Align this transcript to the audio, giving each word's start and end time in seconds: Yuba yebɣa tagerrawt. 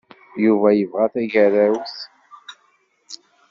Yuba 0.43 0.67
yebɣa 0.73 1.05
tagerrawt. 1.13 1.97